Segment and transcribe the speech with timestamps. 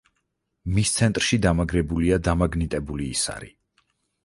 [0.77, 3.55] მის ცენტრში დამაგრებულია დამაგნიტებული ისარი.